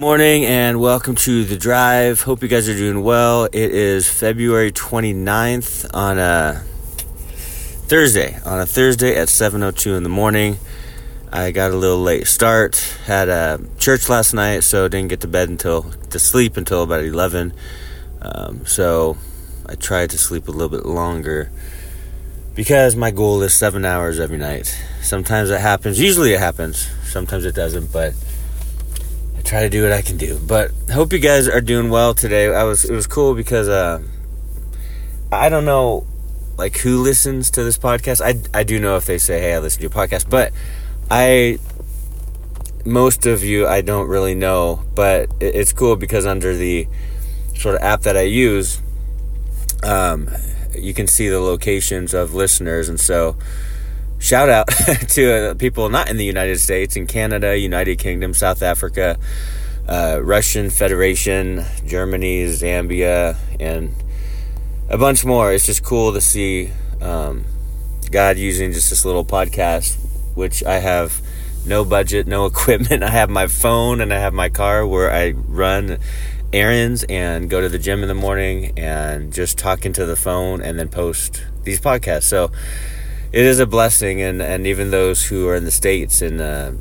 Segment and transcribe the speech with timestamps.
[0.00, 2.20] Morning and welcome to the drive.
[2.20, 3.46] Hope you guys are doing well.
[3.46, 6.62] It is February 29th on a
[7.88, 8.38] Thursday.
[8.44, 10.58] On a Thursday at 7:02 in the morning.
[11.32, 12.76] I got a little late start.
[13.06, 17.02] Had a church last night, so didn't get to bed until to sleep until about
[17.02, 17.52] 11.
[18.22, 19.16] Um, so
[19.66, 21.50] I tried to sleep a little bit longer
[22.54, 24.78] because my goal is seven hours every night.
[25.02, 25.98] Sometimes it happens.
[25.98, 26.88] Usually it happens.
[27.02, 28.14] Sometimes it doesn't, but
[29.48, 30.38] try to do what I can do.
[30.38, 32.54] But hope you guys are doing well today.
[32.54, 34.02] I was it was cool because uh,
[35.32, 36.06] I don't know
[36.58, 38.20] like who listens to this podcast.
[38.20, 40.52] I I do know if they say, "Hey, I listen to your podcast," but
[41.10, 41.58] I
[42.84, 46.86] most of you I don't really know, but it's cool because under the
[47.56, 48.80] sort of app that I use,
[49.82, 50.28] um,
[50.76, 53.36] you can see the locations of listeners, and so
[54.18, 54.68] shout out
[55.08, 59.18] to uh, people not in the United States, in Canada, United Kingdom, South Africa,
[59.88, 63.94] uh, Russian Federation, Germany, Zambia, and
[64.88, 65.52] a bunch more.
[65.52, 67.44] It's just cool to see um,
[68.10, 69.96] God using just this little podcast,
[70.34, 71.20] which I have
[71.66, 73.02] no budget, no equipment.
[73.02, 75.98] I have my phone and I have my car where I run
[76.52, 80.62] errands and go to the gym in the morning and just talk into the phone
[80.62, 82.22] and then post these podcasts.
[82.24, 82.50] So,
[83.32, 86.72] it is a blessing, and, and even those who are in the states in uh,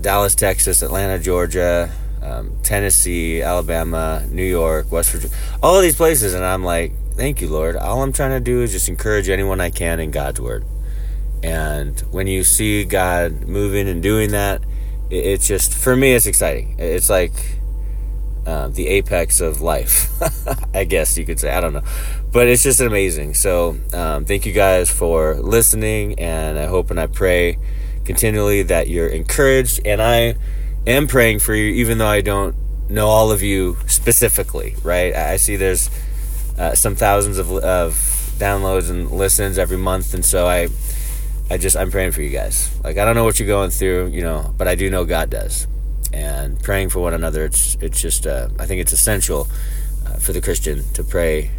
[0.00, 1.90] Dallas, Texas, Atlanta, Georgia,
[2.22, 7.40] um, Tennessee, Alabama, New York, West Virginia, all of these places, and I'm like, thank
[7.40, 7.76] you, Lord.
[7.76, 10.64] All I'm trying to do is just encourage anyone I can in God's word.
[11.42, 14.62] And when you see God moving and doing that,
[15.10, 16.76] it, it's just for me, it's exciting.
[16.78, 17.58] It's like
[18.46, 20.10] uh, the apex of life,
[20.74, 21.50] I guess you could say.
[21.50, 21.82] I don't know.
[22.32, 23.34] But it's just amazing.
[23.34, 27.58] So, um, thank you guys for listening, and I hope and I pray
[28.04, 29.80] continually that you're encouraged.
[29.86, 30.36] And I
[30.86, 32.54] am praying for you, even though I don't
[32.90, 35.14] know all of you specifically, right?
[35.14, 35.88] I see there's
[36.58, 37.94] uh, some thousands of, of
[38.38, 40.68] downloads and listens every month, and so I.
[41.50, 42.74] I just I'm praying for you guys.
[42.82, 45.28] Like I don't know what you're going through, you know, but I do know God
[45.28, 45.66] does
[46.14, 47.44] and praying for one another.
[47.44, 49.48] It's it's just uh, I think it's essential
[50.06, 51.50] uh, for the Christian to pray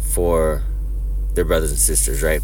[0.00, 0.62] for
[1.34, 2.40] their brothers and sisters, right?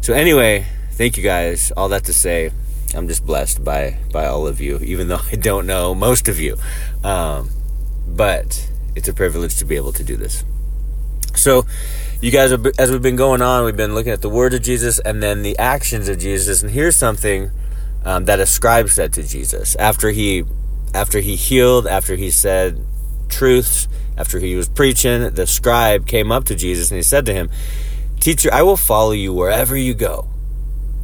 [0.00, 1.72] So anyway, thank you guys.
[1.76, 2.52] All that to say,
[2.94, 6.38] I'm just blessed by by all of you, even though I don't know most of
[6.38, 6.56] you,
[7.02, 7.50] um,
[8.06, 10.44] but it's a privilege to be able to do this.
[11.34, 11.66] So,
[12.22, 14.98] you guys, as we've been going on, we've been looking at the words of Jesus
[15.00, 17.50] and then the actions of Jesus, and here's something
[18.06, 20.44] um, that ascribes that to Jesus after he
[20.94, 22.80] after he healed, after he said
[23.28, 25.28] truths, after he was preaching.
[25.34, 27.50] The scribe came up to Jesus and he said to him,
[28.20, 30.28] "Teacher, I will follow you wherever you go."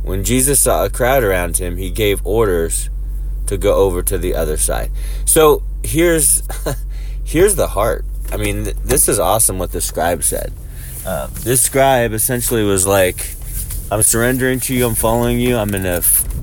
[0.03, 2.89] When Jesus saw a crowd around him, he gave orders
[3.47, 4.93] to go over to the other side.
[5.27, 6.45] So here's
[7.25, 8.05] here's the heart.
[8.31, 10.53] I mean, th- this is awesome what the scribe said.
[11.05, 13.35] Um, this scribe essentially was like,
[13.91, 14.87] "I'm surrendering to you.
[14.87, 15.57] I'm following you.
[15.57, 16.01] I'm gonna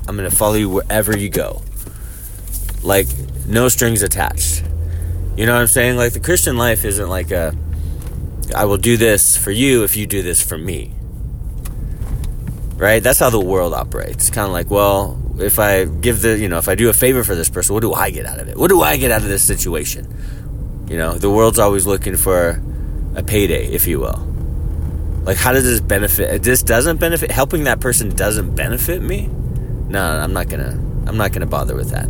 [0.09, 1.61] I'm going to follow you wherever you go.
[2.81, 3.05] Like,
[3.45, 4.63] no strings attached.
[5.37, 5.97] You know what I'm saying?
[5.97, 7.55] Like, the Christian life isn't like a,
[8.55, 10.95] I will do this for you if you do this for me.
[12.75, 13.03] Right?
[13.03, 14.31] That's how the world operates.
[14.31, 17.23] Kind of like, well, if I give the, you know, if I do a favor
[17.23, 18.57] for this person, what do I get out of it?
[18.57, 20.87] What do I get out of this situation?
[20.89, 22.59] You know, the world's always looking for
[23.13, 24.25] a payday, if you will.
[25.23, 26.41] Like, how does this benefit?
[26.41, 27.29] This doesn't benefit.
[27.29, 29.29] Helping that person doesn't benefit me
[29.89, 30.79] no, I'm not gonna.
[31.07, 32.07] I'm not gonna bother with that.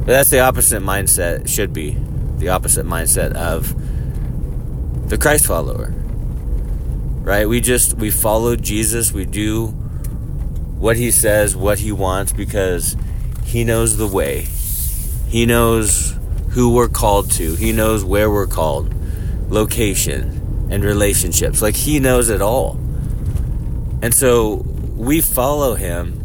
[0.00, 1.48] But that's the opposite mindset.
[1.48, 1.96] Should be
[2.38, 3.72] the opposite mindset of
[5.08, 5.94] the Christ follower.
[7.22, 7.48] Right?
[7.48, 9.12] We just we follow Jesus.
[9.12, 12.96] We do what he says, what he wants, because
[13.44, 14.48] he knows the way.
[15.28, 16.16] He knows
[16.50, 17.54] who we're called to.
[17.54, 18.92] He knows where we're called,
[19.48, 21.62] location, and relationships.
[21.62, 22.72] Like he knows it all.
[24.02, 24.56] And so
[24.96, 26.21] we follow him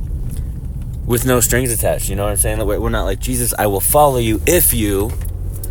[1.07, 2.09] with no strings attached.
[2.09, 2.63] You know what I'm saying?
[2.63, 5.12] We're not like, Jesus, I will follow you if you,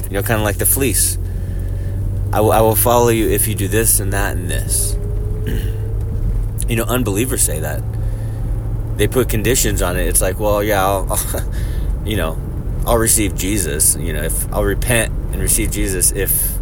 [0.04, 1.18] you know, kind of like the fleece.
[2.32, 4.94] I will, I will follow you if you do this and that and this.
[6.68, 7.82] you know, unbelievers say that.
[8.96, 10.06] They put conditions on it.
[10.06, 11.52] It's like, well, yeah, I'll, I'll
[12.06, 12.38] you know,
[12.86, 13.94] I'll receive Jesus.
[13.96, 16.56] You know, if I'll repent and receive Jesus if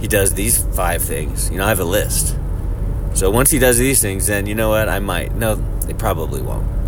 [0.00, 1.50] he does these five things.
[1.50, 2.36] You know, I have a list.
[3.14, 4.88] So once he does these things, then you know what?
[4.88, 5.34] I might.
[5.34, 6.79] No, they probably won't.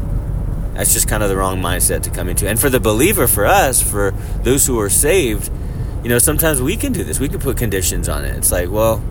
[0.74, 2.48] That's just kind of the wrong mindset to come into.
[2.48, 5.50] And for the believer, for us, for those who are saved,
[6.02, 7.20] you know, sometimes we can do this.
[7.20, 8.36] We can put conditions on it.
[8.36, 9.02] It's like, well,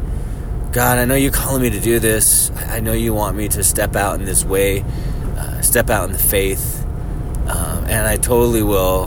[0.71, 2.51] God, I know you're calling me to do this.
[2.69, 4.83] I know you want me to step out in this way,
[5.37, 6.85] uh, step out in the faith,
[7.47, 9.03] um, and I totally will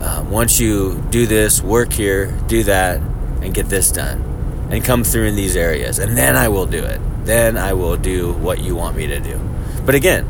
[0.00, 3.00] um, once you do this, work here, do that,
[3.42, 4.22] and get this done,
[4.70, 7.00] and come through in these areas, and then I will do it.
[7.24, 9.38] Then I will do what you want me to do.
[9.84, 10.26] But again,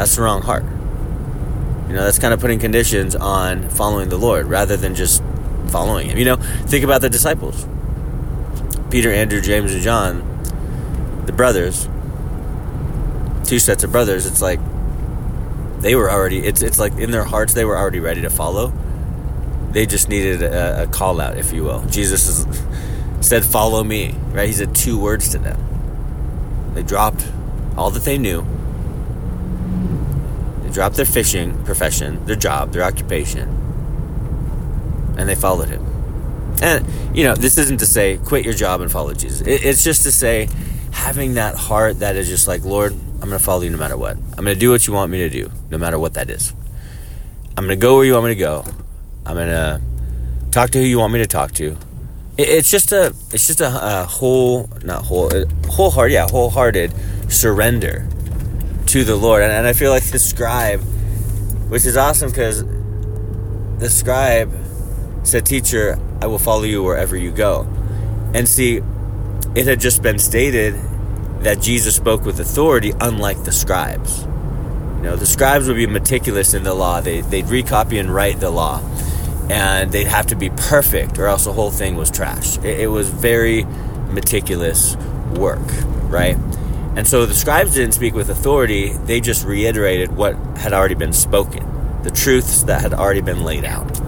[0.00, 0.62] that's the wrong heart.
[0.62, 5.22] You know, that's kind of putting conditions on following the Lord rather than just
[5.66, 6.16] following Him.
[6.16, 7.66] You know, think about the disciples
[8.90, 10.42] Peter, Andrew, James, and John,
[11.26, 11.86] the brothers,
[13.44, 14.24] two sets of brothers.
[14.24, 14.58] It's like
[15.80, 18.72] they were already, it's, it's like in their hearts, they were already ready to follow.
[19.72, 21.84] They just needed a, a call out, if you will.
[21.84, 22.62] Jesus is,
[23.20, 24.46] said, Follow me, right?
[24.46, 26.72] He said two words to them.
[26.72, 27.30] They dropped
[27.76, 28.46] all that they knew
[30.70, 33.48] they dropped their fishing profession, their job, their occupation,
[35.18, 35.84] and they followed him.
[36.62, 36.86] And,
[37.16, 39.40] you know, this isn't to say quit your job and follow Jesus.
[39.46, 40.48] It's just to say
[40.92, 43.96] having that heart that is just like, Lord, I'm going to follow you no matter
[43.96, 44.16] what.
[44.16, 46.52] I'm going to do what you want me to do, no matter what that is.
[47.56, 48.64] I'm going to go where you want me to go.
[49.26, 49.80] I'm going to
[50.50, 51.76] talk to who you want me to talk to.
[52.38, 55.30] It's just a, it's just a, a whole, not whole,
[55.68, 56.92] wholehearted, yeah, wholehearted
[57.28, 58.06] surrender
[58.90, 59.42] to the Lord.
[59.42, 60.80] And, and I feel like the scribe,
[61.70, 62.64] which is awesome because
[63.78, 64.52] the scribe
[65.22, 67.68] said, Teacher, I will follow you wherever you go.
[68.34, 68.80] And see,
[69.54, 70.74] it had just been stated
[71.42, 74.22] that Jesus spoke with authority, unlike the scribes.
[74.22, 78.40] You know, the scribes would be meticulous in the law, they, they'd recopy and write
[78.40, 78.82] the law,
[79.48, 82.58] and they'd have to be perfect, or else the whole thing was trash.
[82.58, 83.64] It, it was very
[84.10, 84.96] meticulous
[85.36, 85.62] work,
[86.10, 86.36] right?
[86.96, 91.12] And so the scribes didn't speak with authority, they just reiterated what had already been
[91.12, 94.00] spoken, the truths that had already been laid out.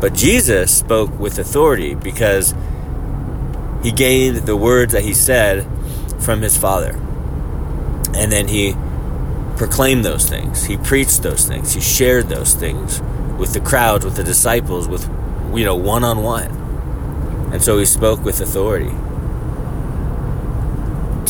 [0.00, 2.54] But Jesus spoke with authority because
[3.82, 5.66] he gained the words that he said
[6.20, 6.92] from his Father.
[8.14, 8.74] And then he
[9.56, 13.00] proclaimed those things, he preached those things, he shared those things
[13.38, 15.08] with the crowds, with the disciples, with,
[15.54, 16.50] you know, one on one.
[17.52, 18.90] And so he spoke with authority.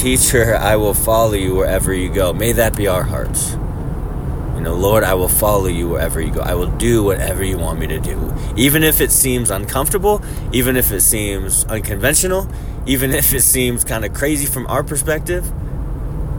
[0.02, 2.32] Teacher, I will follow you wherever you go.
[2.32, 3.52] May that be our hearts.
[3.52, 6.40] You know, Lord, I will follow you wherever you go.
[6.40, 8.34] I will do whatever you want me to do.
[8.56, 10.20] Even if it seems uncomfortable,
[10.52, 12.48] even if it seems unconventional,
[12.84, 15.48] even if it seems kind of crazy from our perspective.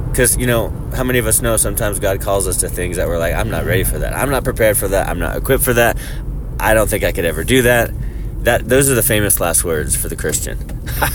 [0.10, 3.08] Because, you know, how many of us know sometimes God calls us to things that
[3.08, 4.12] we're like, I'm not ready for that.
[4.12, 5.08] I'm not prepared for that.
[5.08, 5.98] I'm not equipped for that.
[6.60, 7.92] I don't think I could ever do that.
[8.44, 10.58] That those are the famous last words for the Christian.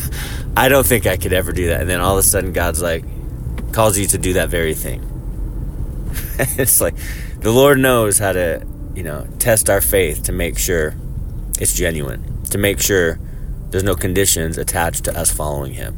[0.57, 1.83] I don't think I could ever do that.
[1.83, 3.05] And then all of a sudden, God's like,
[3.73, 5.05] calls you to do that very thing.
[6.59, 6.95] it's like
[7.41, 10.97] the Lord knows how to, you know, test our faith to make sure
[11.61, 13.21] it's genuine, to make sure
[13.71, 15.95] there's no conditions attached to us following Him.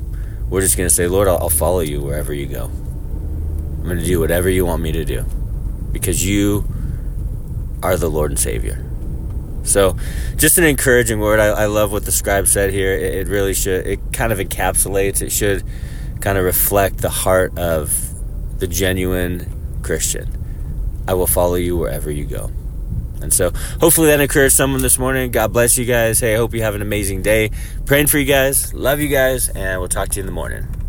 [0.50, 2.64] We're just going to say, Lord, I'll, I'll follow you wherever you go.
[2.64, 5.24] I'm going to do whatever you want me to do
[5.92, 6.68] because you
[7.82, 8.89] are the Lord and Savior.
[9.70, 9.96] So,
[10.36, 11.38] just an encouraging word.
[11.38, 12.92] I, I love what the scribe said here.
[12.92, 15.62] It, it, really should, it kind of encapsulates, it should
[16.20, 20.28] kind of reflect the heart of the genuine Christian.
[21.06, 22.50] I will follow you wherever you go.
[23.22, 25.30] And so, hopefully, that encouraged someone this morning.
[25.30, 26.20] God bless you guys.
[26.20, 27.50] Hey, I hope you have an amazing day.
[27.86, 28.74] Praying for you guys.
[28.74, 29.50] Love you guys.
[29.50, 30.79] And we'll talk to you in the morning.